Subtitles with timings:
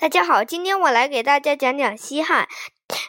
[0.00, 2.48] 大家好，今天我来给大家讲讲西汉。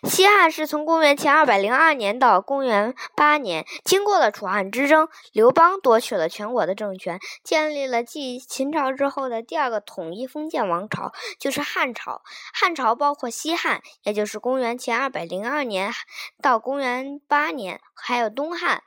[0.03, 12.21] 西汉是从公元前二百零二年到公元八年，经过了楚汉之争，刘邦夺取了全国的政权，建立了继秦朝之后的第二个统一封建王朝，就是汉朝。
[12.54, 15.93] 汉朝包括西汉，也就是公元前二百零二年
[16.41, 18.83] 到公元八年，还有东汉，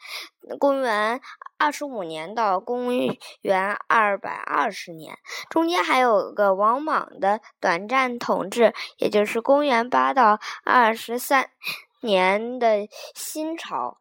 [0.58, 1.20] 公元
[1.58, 2.92] 二十五年到公
[3.42, 5.18] 元二百二十年，
[5.48, 10.94] 中间还有个王莽的短暂统治，也就是公元八到二。
[10.94, 11.50] 十三
[12.00, 13.98] 年的新朝，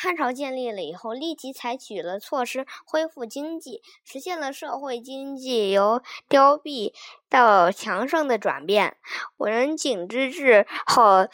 [0.00, 6.94] 汉朝建立了以后，立即采取了措施恢复经济，实现了社会经济由凋敝
[7.28, 8.96] 到强盛的转变。
[9.38, 11.26] 文景之治后，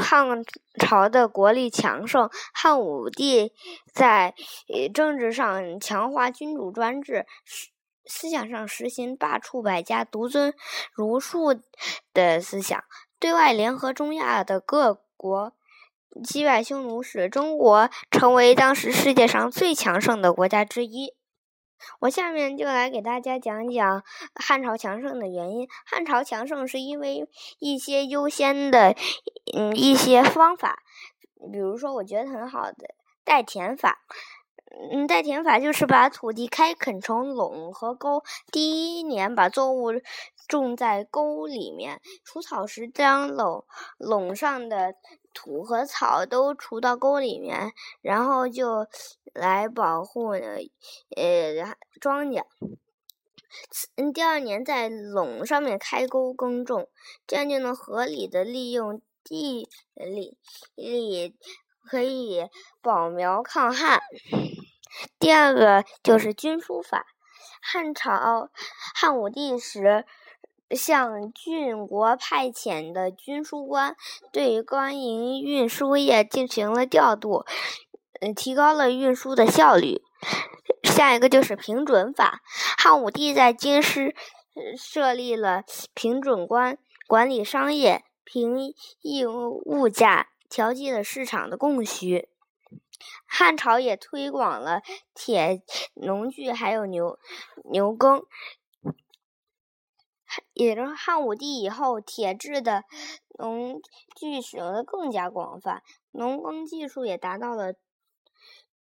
[0.00, 0.44] 汉
[0.78, 2.30] 朝的国力强盛。
[2.54, 3.52] 汉武帝
[3.92, 4.36] 在
[4.94, 7.26] 政治上强化君主专制，
[8.04, 10.54] 思想上实行罢黜百家、独尊
[10.92, 11.60] 儒术
[12.14, 12.84] 的思想。
[13.18, 15.52] 对外联合中亚的各国，
[16.24, 21.14] 击败匈奴，使中国成为当时世界上最强盛的国家之一。
[21.98, 24.04] 我下面就来给大家讲讲
[24.34, 25.68] 汉朝强盛的原因。
[25.84, 28.94] 汉朝强盛是因为一些优先的，
[29.56, 30.82] 嗯，一些方法，
[31.52, 33.98] 比如说我觉得很好的代田法。
[34.90, 38.22] 嗯，代田法就是把土地开垦成垄和沟。
[38.50, 39.90] 第一年把作物
[40.48, 43.66] 种在沟里面，除草时将垄
[43.98, 44.94] 垄上的
[45.42, 48.86] 土和草都除到沟里面，然后就
[49.34, 50.62] 来保护呃
[52.00, 52.44] 庄稼。
[54.14, 56.88] 第二年在垄上面开沟耕种，
[57.26, 60.38] 这样就能合理的利用地力
[60.76, 61.36] 力。
[61.84, 62.48] 可以
[62.80, 64.00] 保苗抗旱。
[65.18, 67.06] 第二个就是军书法。
[67.60, 68.50] 汉朝
[68.94, 70.06] 汉武帝时，
[70.74, 73.96] 向郡国派遣的军书官
[74.32, 77.44] 对官营运输业进行了调度，
[78.20, 80.02] 嗯，提高了运输的效率。
[80.82, 82.40] 下一个就是平准法。
[82.78, 84.14] 汉武帝在京师
[84.76, 90.28] 设立了平准官，管理商业，平抑物价。
[90.50, 92.28] 调剂了市场的供需，
[93.24, 94.82] 汉朝也推广了
[95.14, 95.62] 铁
[95.94, 97.18] 农具，还有牛
[97.70, 98.22] 牛耕。
[100.52, 102.84] 也就是汉武帝以后，铁制的
[103.38, 103.80] 农
[104.16, 107.74] 具使用的更加广泛，农耕技术也达到了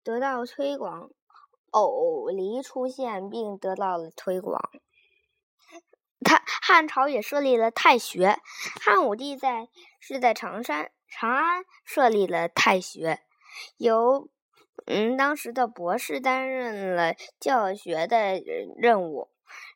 [0.03, 1.11] 得到推广，
[1.71, 4.71] 藕犁出现并得到了推广。
[6.23, 8.39] 他汉朝也设立了太学，
[8.81, 9.69] 汉武帝在
[9.99, 10.93] 是在长山。
[11.13, 13.19] 长安设立了太学，
[13.79, 14.29] 由
[14.87, 18.41] 嗯当时的博士担任了教学的
[18.77, 19.29] 任务，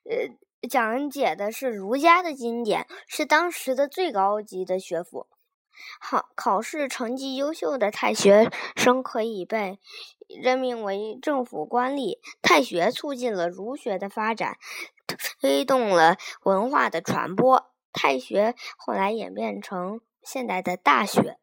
[0.04, 0.28] 呃
[0.66, 5.26] 讲解的是儒家的经典，是当时的最高级的学府。
[6.00, 9.78] 好，考试成绩优秀的太学生可以被
[10.28, 12.18] 任命为政府官吏。
[12.42, 14.56] 太学促进了儒学的发展，
[15.40, 17.70] 推动了文化的传播。
[17.92, 20.00] 太学后来演变成。
[20.26, 21.36] 现代的大学，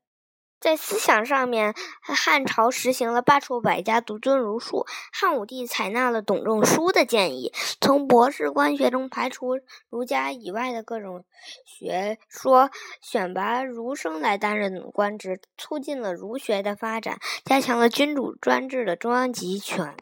[0.61, 4.85] 在思想上面，汉朝实行了罢黜百家，独尊儒术。
[5.11, 7.51] 汉武帝采纳了董仲舒的建议，
[7.81, 11.25] 从博士官学中排除儒家以外的各种
[11.65, 12.69] 学说，
[13.01, 19.97] 选拔儒生来担任官职，促进了儒学的发展，加强了君主专制的中央集权。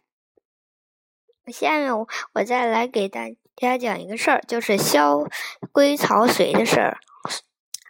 [1.48, 5.24] 下面我我再来给大家讲一个事儿，就是萧
[5.72, 7.00] 规曹随的事儿。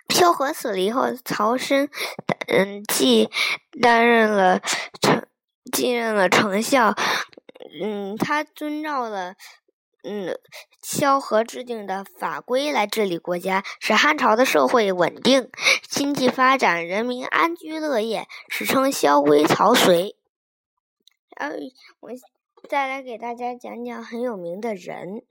[0.09, 1.90] 萧何死了以后，曹参
[2.49, 3.29] 嗯继
[3.81, 4.59] 担任了
[5.01, 5.23] 丞
[5.71, 6.95] 继任了丞相，
[7.81, 9.35] 嗯，他遵照了
[10.03, 10.37] 嗯
[10.81, 15.49] 萧何制定的法规来治理国家，使汉朝的社会稳定，
[15.88, 20.15] 经济发展，人民安居乐业，史称萧规曹随。
[21.38, 21.55] 然后
[21.99, 22.09] 我
[22.67, 25.23] 再来给大家讲讲很有名的人。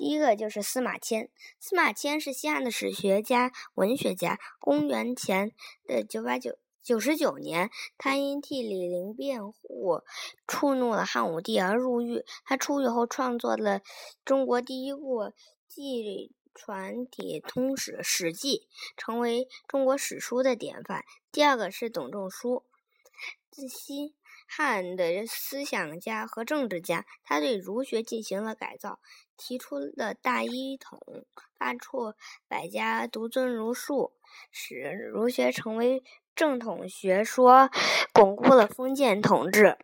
[0.00, 1.28] 第一个就是司马迁。
[1.58, 4.40] 司马迁是西汉的史学家、文学家。
[4.58, 5.52] 公元前
[5.84, 10.00] 的九百九九十九年，他因替李陵辩护，
[10.46, 12.24] 触怒了汉武帝而入狱。
[12.46, 13.82] 他出狱后，创作了
[14.24, 15.34] 中国第一部
[15.68, 18.56] 纪传体通史《史记》，
[18.96, 21.04] 成为中国史书的典范。
[21.30, 22.64] 第二个是董仲舒，
[23.50, 24.14] 自西
[24.52, 28.98] 汉的思想家和政治家，他对儒学进行了改造。
[29.36, 31.00] 提出了大一统，
[31.56, 32.14] 罢黜
[32.48, 34.12] 百家，独尊儒术，
[34.50, 34.74] 使
[35.12, 36.02] 儒学成为
[36.34, 37.70] 正统学说，
[38.12, 39.78] 巩固了封建统治。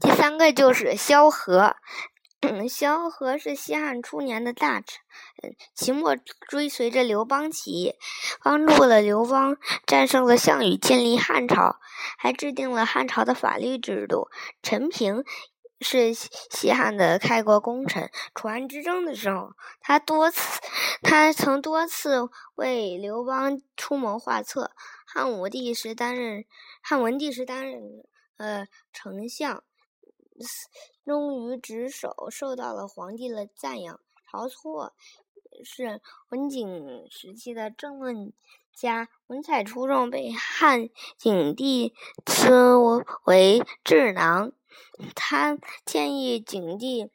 [0.00, 1.76] 第三个就是萧何，
[2.68, 5.00] 萧何是西汉初年的大臣，
[5.74, 6.16] 秦末
[6.48, 7.94] 追随着刘邦起义，
[8.42, 9.56] 帮助了刘邦
[9.86, 11.78] 战胜了项羽，建立汉朝，
[12.18, 14.28] 还制定了汉朝的法律制度。
[14.62, 15.24] 陈平
[15.80, 19.50] 是西汉的开国功臣，楚汉之争的时候，
[19.80, 20.60] 他多次，
[21.02, 24.72] 他曾多次为刘邦出谋划策。
[25.06, 26.44] 汉武帝时担任，
[26.82, 27.82] 汉文帝时担任
[28.36, 29.62] 呃丞相。
[31.04, 34.00] 忠于职守，受到了皇帝的赞扬。
[34.30, 34.94] 晁错
[35.64, 38.32] 是文景时期的政论
[38.72, 41.94] 家，文采出众，被汉景帝
[42.24, 42.50] 赐
[43.24, 44.52] 为智囊。
[45.14, 47.10] 他建议景帝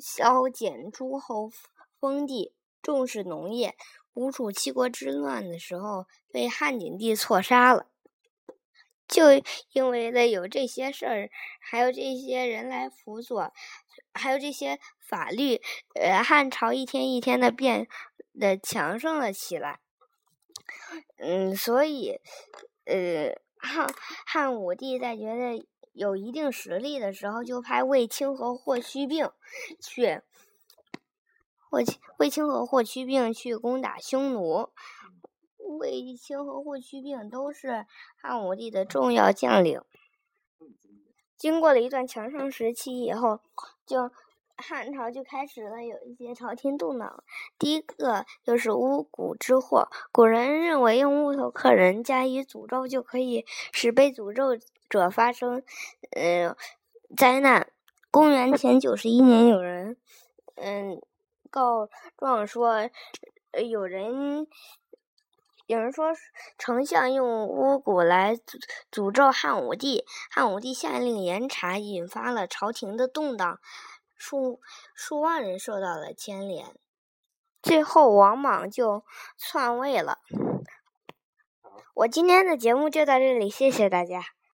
[0.00, 1.50] 削减诸侯
[1.98, 2.52] 封地，
[2.82, 3.76] 重视农业。
[4.12, 7.86] 吴楚七国之乱的时候，被汉景帝错杀了。
[9.10, 9.24] 就
[9.72, 13.52] 因为了有这些事儿，还有这些人来辅佐，
[14.14, 15.60] 还有这些法律，
[15.96, 17.88] 呃，汉朝一天一天的变
[18.38, 19.80] 的强盛了起来。
[21.18, 22.20] 嗯，所以，
[22.84, 23.92] 呃，汉
[24.24, 29.28] 汉武帝在觉得有一定实力的时候，就派卫青和霍去病
[29.82, 30.20] 去，
[31.68, 31.80] 霍
[32.18, 34.70] 卫青和霍去病去攻打匈奴。
[35.80, 37.86] 卫青和霍去病都是
[38.20, 39.80] 汉武帝的重要将领。
[41.36, 43.40] 经过了一段强盛时期以后，
[43.86, 44.10] 就
[44.58, 47.24] 汉朝就开始了有一些朝廷动荡。
[47.58, 49.88] 第一个就是巫蛊之祸。
[50.12, 54.50] 古人认为用木头刻人加以诅咒，就可以使被诅咒
[54.90, 55.62] 者发生
[56.10, 56.54] 呃
[57.16, 57.72] 灾难。
[58.10, 59.96] 公元前九十一年，有人
[60.56, 61.00] 嗯
[61.48, 61.88] 告
[62.18, 62.90] 状说，
[63.70, 64.46] 有人。
[65.70, 66.12] 有人说，
[66.58, 73.60] 丞相用巫蛊来诅诅咒汉武帝，汉武帝下令严查，引发了朝廷的动荡，
[74.16, 74.58] 数
[74.96, 76.74] 数万人受到了牵连，
[77.62, 79.04] 最后王莽就
[79.36, 80.18] 篡位了。
[81.94, 84.24] 我今天的节目就到这里，谢谢大家。